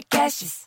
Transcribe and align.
Podcasts. 0.00 0.66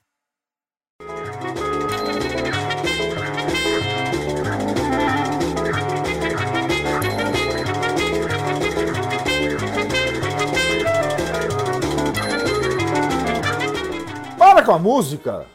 Para 14.38 14.64
com 14.64 14.72
a 14.72 14.78
música! 14.78 15.48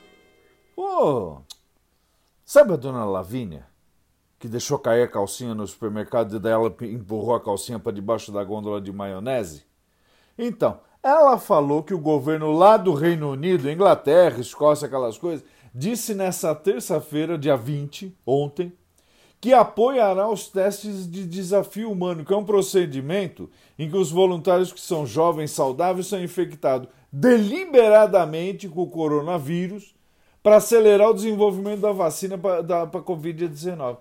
Pô, 0.75 1.43
sabe 2.45 2.73
a 2.73 2.77
dona 2.77 3.05
Lavínia? 3.05 3.69
Que 4.41 4.49
deixou 4.49 4.79
cair 4.79 5.03
a 5.03 5.09
calcinha 5.09 5.55
no 5.55 5.67
supermercado 5.67 6.35
e 6.37 6.41
daí 6.41 6.53
ela 6.53 6.75
empurrou 6.83 7.37
a 7.37 7.41
calcinha 7.41 7.79
para 7.79 7.93
debaixo 7.93 8.33
da 8.33 8.43
gôndola 8.43 8.81
de 8.81 8.93
maionese? 8.93 9.65
Então, 10.37 10.81
ela 11.03 11.39
falou 11.39 11.83
que 11.83 11.95
o 11.95 11.99
governo 11.99 12.53
lá 12.53 12.77
do 12.77 12.93
Reino 12.93 13.31
Unido, 13.31 13.71
Inglaterra, 13.71 14.41
Escócia, 14.41 14.87
aquelas 14.87 15.17
coisas, 15.17 15.45
disse 15.75 16.15
nessa 16.15 16.55
terça-feira, 16.55 17.39
dia 17.39 17.57
20, 17.57 18.17
ontem, 18.27 18.73
que 19.41 19.53
apoiará 19.53 20.29
os 20.29 20.49
testes 20.49 21.11
de 21.11 21.25
desafio 21.25 21.91
humano, 21.91 22.25
que 22.25 22.33
é 22.33 22.37
um 22.37 22.45
procedimento 22.45 23.49
em 23.79 23.89
que 23.89 23.97
os 23.97 24.11
voluntários 24.11 24.73
que 24.73 24.81
são 24.81 25.07
jovens 25.07 25.53
saudáveis 25.53 26.09
são 26.09 26.23
infectados 26.23 26.89
deliberadamente 27.13 28.69
com 28.69 28.83
o 28.83 28.91
coronavírus 28.91 29.95
para 30.43 30.57
acelerar 30.57 31.11
o 31.11 31.15
desenvolvimento 31.15 31.81
da 31.81 31.93
vacina 31.93 32.37
para 32.37 32.59
a 32.59 32.87
Covid-19. 32.87 33.99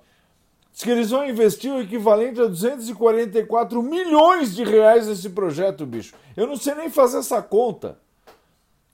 Diz 0.77 0.83
que 0.83 0.91
eles 0.91 1.09
vão 1.09 1.27
investir 1.27 1.73
o 1.73 1.81
equivalente 1.81 2.39
a 2.39 2.45
244 2.45 3.81
milhões 3.81 4.53
de 4.53 4.63
reais 4.63 5.07
nesse 5.07 5.31
projeto, 5.31 5.87
bicho. 5.87 6.13
Eu 6.35 6.45
não 6.45 6.55
sei 6.55 6.75
nem 6.75 6.87
fazer 6.87 7.17
essa 7.17 7.41
conta. 7.41 7.97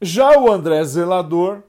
Já 0.01 0.39
o 0.39 0.49
André 0.49 0.81
Zelador, 0.85 1.61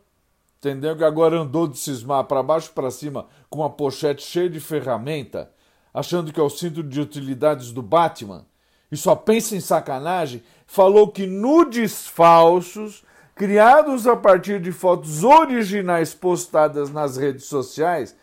entendeu? 0.58 0.96
Que 0.96 1.02
agora 1.02 1.40
andou 1.40 1.66
de 1.66 1.76
cismar 1.76 2.22
para 2.26 2.44
baixo 2.44 2.70
para 2.72 2.92
cima 2.92 3.26
com 3.50 3.58
uma 3.58 3.70
pochete 3.70 4.22
cheia 4.22 4.48
de 4.48 4.60
ferramenta, 4.60 5.50
achando 5.92 6.32
que 6.32 6.38
é 6.38 6.44
o 6.44 6.48
cinto 6.48 6.80
de 6.80 7.00
utilidades 7.00 7.72
do 7.72 7.82
Batman, 7.82 8.46
e 8.92 8.96
só 8.96 9.16
pensa 9.16 9.56
em 9.56 9.60
sacanagem, 9.60 10.44
falou 10.64 11.08
que 11.08 11.26
nudes 11.26 12.06
falsos, 12.06 13.02
criados 13.34 14.06
a 14.06 14.14
partir 14.14 14.60
de 14.60 14.70
fotos 14.70 15.24
originais 15.24 16.14
postadas 16.14 16.88
nas 16.88 17.16
redes 17.16 17.46
sociais, 17.46 18.14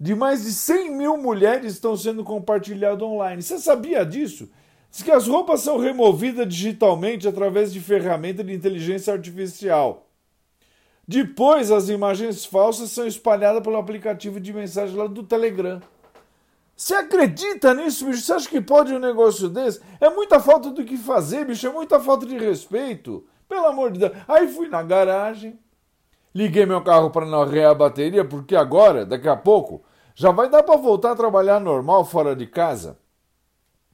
de 0.00 0.14
mais 0.14 0.42
de 0.44 0.52
100 0.52 0.96
mil 0.96 1.18
mulheres 1.18 1.74
estão 1.74 1.94
sendo 1.94 2.24
compartilhadas 2.24 3.02
online. 3.02 3.42
Você 3.42 3.58
sabia 3.58 4.02
disso? 4.06 4.48
Diz 4.90 5.02
que 5.02 5.10
as 5.10 5.28
roupas 5.28 5.60
são 5.60 5.76
removidas 5.76 6.48
digitalmente 6.48 7.28
através 7.28 7.70
de 7.70 7.80
ferramenta 7.80 8.42
de 8.42 8.54
inteligência 8.54 9.12
artificial. 9.12 10.08
Depois, 11.06 11.70
as 11.70 11.90
imagens 11.90 12.46
falsas 12.46 12.90
são 12.90 13.06
espalhadas 13.06 13.62
pelo 13.62 13.76
aplicativo 13.76 14.40
de 14.40 14.52
mensagem 14.54 14.96
lá 14.96 15.06
do 15.06 15.22
Telegram. 15.22 15.82
Você 16.74 16.94
acredita 16.94 17.74
nisso, 17.74 18.06
bicho? 18.06 18.22
Você 18.22 18.32
acha 18.32 18.48
que 18.48 18.60
pode 18.60 18.94
um 18.94 18.98
negócio 18.98 19.50
desse? 19.50 19.82
É 20.00 20.08
muita 20.08 20.40
falta 20.40 20.70
do 20.70 20.82
que 20.82 20.96
fazer, 20.96 21.44
bicho. 21.44 21.66
É 21.66 21.70
muita 21.70 22.00
falta 22.00 22.24
de 22.24 22.38
respeito. 22.38 23.26
Pelo 23.46 23.66
amor 23.66 23.90
de 23.90 23.98
Deus. 23.98 24.12
Aí 24.26 24.48
fui 24.48 24.68
na 24.68 24.82
garagem, 24.82 25.58
liguei 26.34 26.64
meu 26.64 26.82
carro 26.82 27.10
para 27.10 27.26
não 27.26 27.42
arrear 27.42 27.72
a 27.72 27.74
bateria, 27.74 28.24
porque 28.24 28.56
agora, 28.56 29.04
daqui 29.04 29.28
a 29.28 29.36
pouco, 29.36 29.82
já 30.14 30.30
vai 30.30 30.48
dar 30.48 30.62
para 30.62 30.76
voltar 30.76 31.12
a 31.12 31.16
trabalhar 31.16 31.60
normal 31.60 32.04
fora 32.04 32.34
de 32.34 32.46
casa? 32.46 32.98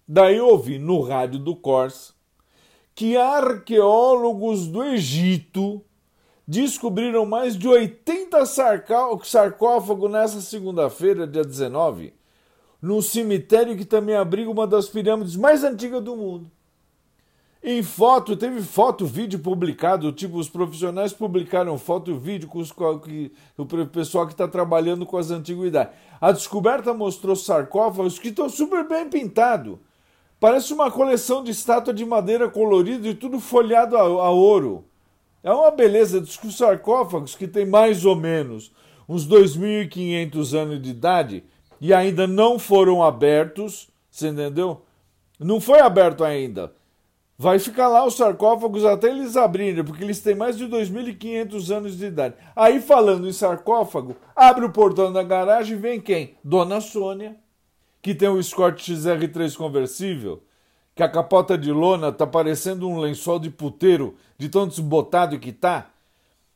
Daí 0.06 0.41
ouvi 0.41 0.78
no 0.78 1.00
rádio 1.00 1.39
do 1.39 1.55
Corsa 1.56 2.17
que 2.97 3.14
arqueólogos 3.14 4.67
do 4.67 4.83
Egito 4.83 5.84
descobriram 6.48 7.27
mais 7.27 7.55
de 7.55 7.69
80 7.69 8.47
sarcófagos 9.22 10.11
nessa 10.11 10.41
segunda-feira, 10.41 11.27
dia 11.27 11.44
19, 11.44 12.15
num 12.81 13.03
cemitério 13.03 13.76
que 13.76 13.84
também 13.84 14.16
abriga 14.16 14.50
uma 14.50 14.66
das 14.66 14.88
pirâmides 14.88 15.37
mais 15.37 15.62
antigas 15.62 16.03
do 16.03 16.16
mundo. 16.16 16.50
Em 17.69 17.82
foto, 17.82 18.37
teve 18.37 18.62
foto, 18.62 19.04
vídeo 19.04 19.41
publicado, 19.41 20.12
tipo, 20.12 20.38
os 20.38 20.49
profissionais 20.49 21.12
publicaram 21.12 21.77
foto 21.77 22.12
e 22.12 22.15
vídeo 22.16 22.47
com, 22.49 22.60
os, 22.60 22.71
com 22.71 23.00
o 23.59 23.87
pessoal 23.88 24.25
que 24.25 24.34
está 24.34 24.47
trabalhando 24.47 25.04
com 25.04 25.16
as 25.16 25.32
antiguidades. 25.32 25.93
A 26.21 26.31
descoberta 26.31 26.94
mostrou 26.94 27.34
sarcófagos 27.34 28.21
que 28.21 28.28
estão 28.28 28.49
super 28.49 28.87
bem 28.87 29.10
pintados. 29.10 29.78
Parece 30.38 30.72
uma 30.72 30.93
coleção 30.93 31.43
de 31.43 31.50
estátua 31.50 31.93
de 31.93 32.05
madeira 32.05 32.49
colorida 32.49 33.09
e 33.09 33.16
tudo 33.16 33.41
folhado 33.41 33.97
a, 33.97 34.03
a 34.03 34.31
ouro. 34.31 34.84
É 35.43 35.50
uma 35.50 35.72
beleza 35.72 36.21
dos 36.21 36.38
sarcófagos 36.56 37.34
que 37.34 37.49
tem 37.49 37.66
mais 37.66 38.05
ou 38.05 38.15
menos 38.15 38.71
uns 39.09 39.26
2.500 39.26 40.55
anos 40.56 40.81
de 40.81 40.91
idade 40.91 41.43
e 41.81 41.93
ainda 41.93 42.28
não 42.28 42.60
foram 42.60 43.03
abertos, 43.03 43.88
você 44.09 44.28
entendeu? 44.28 44.82
Não 45.41 45.60
foi 45.60 45.81
aberto 45.81 46.22
ainda. 46.22 46.72
Vai 47.39 47.59
ficar 47.59 47.89
lá 47.89 48.07
os 48.07 48.17
sarcófagos 48.17 48.85
até 48.85 49.11
eles 49.11 49.37
abrirem, 49.37 49.85
porque 49.85 50.03
eles 50.03 50.21
têm 50.21 50.35
mais 50.35 50.57
de 50.57 50.67
2.500 50.67 51.77
anos 51.77 51.99
de 51.99 52.07
idade. 52.07 52.35
Aí, 52.55 52.81
falando 52.81 53.29
em 53.29 53.33
sarcófago, 53.33 54.17
abre 54.35 54.65
o 54.65 54.73
portão 54.73 55.13
da 55.13 55.23
garagem 55.23 55.77
e 55.77 55.81
vem 55.81 56.01
quem? 56.01 56.35
Dona 56.43 56.81
Sônia, 56.81 57.37
que 58.01 58.15
tem 58.15 58.29
o 58.29 58.41
Escort 58.41 58.81
XR3 58.81 59.55
conversível, 59.55 60.43
que 60.95 61.03
a 61.03 61.09
capota 61.11 61.59
de 61.59 61.71
lona 61.71 62.11
tá 62.11 62.27
parecendo 62.27 62.89
um 62.89 62.99
lençol 62.99 63.39
de 63.39 63.51
puteiro, 63.51 64.15
de 64.39 64.49
tão 64.49 64.67
desbotado 64.67 65.39
que 65.39 65.53
tá. 65.53 65.91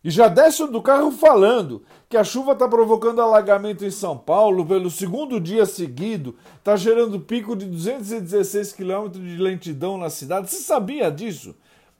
E 0.02 0.10
já 0.10 0.28
desce 0.28 0.66
do 0.66 0.80
carro 0.80 1.10
falando 1.10 1.82
que 2.08 2.16
a 2.16 2.24
chuva 2.24 2.52
está 2.52 2.66
provocando 2.66 3.20
alagamento 3.20 3.84
em 3.84 3.90
São 3.90 4.16
Paulo 4.16 4.64
pelo 4.64 4.90
segundo 4.90 5.38
dia 5.38 5.66
seguido, 5.66 6.34
está 6.58 6.74
gerando 6.74 7.20
pico 7.20 7.54
de 7.54 7.66
216 7.66 8.72
quilômetros 8.72 9.22
de 9.22 9.36
lentidão 9.36 9.98
na 9.98 10.08
cidade. 10.08 10.50
Você 10.50 10.62
sabia 10.62 11.10
disso? 11.10 11.54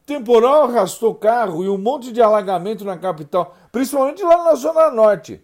Temporal 0.06 0.65
arrastou 0.65 1.15
carro 1.15 1.62
e 1.62 1.69
um 1.69 1.77
monte 1.77 2.11
de 2.11 2.22
alagamento 2.22 2.84
na 2.87 2.97
capital, 2.97 3.55
principalmente 3.71 4.22
lá 4.22 4.44
na 4.44 4.55
Zona 4.55 4.91
Norte. 4.91 5.43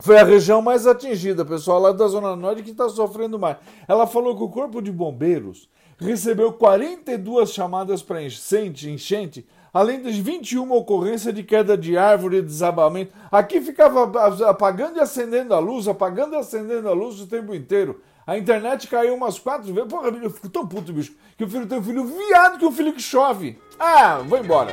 Foi 0.00 0.18
a 0.18 0.24
região 0.24 0.60
mais 0.60 0.88
atingida, 0.88 1.44
pessoal 1.44 1.78
lá 1.78 1.92
da 1.92 2.08
Zona 2.08 2.34
Norte 2.34 2.64
que 2.64 2.72
está 2.72 2.88
sofrendo 2.88 3.38
mais. 3.38 3.58
Ela 3.86 4.08
falou 4.08 4.36
que 4.36 4.42
o 4.42 4.48
Corpo 4.48 4.82
de 4.82 4.90
Bombeiros 4.90 5.68
recebeu 5.98 6.52
42 6.52 7.52
chamadas 7.52 8.02
para 8.02 8.22
enchente, 8.22 8.90
enchente 8.90 9.46
além 9.74 10.00
das 10.00 10.16
21 10.16 10.70
ocorrências 10.70 11.34
de 11.34 11.42
queda 11.42 11.76
de 11.76 11.98
árvore 11.98 12.36
e 12.36 12.42
desabamento. 12.42 13.12
Aqui 13.30 13.60
ficava 13.60 14.04
apagando 14.48 14.98
e 14.98 15.00
acendendo 15.00 15.52
a 15.52 15.58
luz, 15.58 15.88
apagando 15.88 16.34
e 16.34 16.38
acendendo 16.38 16.88
a 16.88 16.92
luz 16.92 17.20
o 17.20 17.26
tempo 17.26 17.52
inteiro. 17.52 18.00
A 18.24 18.38
internet 18.38 18.86
caiu 18.86 19.16
umas 19.16 19.38
quatro 19.38 19.74
vezes. 19.74 19.90
Porra, 19.90 20.08
eu 20.08 20.30
fico 20.30 20.48
tão 20.48 20.66
puto, 20.66 20.92
bicho, 20.92 21.14
que 21.36 21.42
o 21.42 21.50
filho 21.50 21.66
tem 21.66 21.78
um 21.78 21.82
filho 21.82 22.04
viado 22.04 22.58
que 22.58 22.64
um 22.64 22.72
filho 22.72 22.92
que 22.92 23.02
chove. 23.02 23.58
Ah, 23.78 24.18
vou 24.24 24.38
embora. 24.38 24.72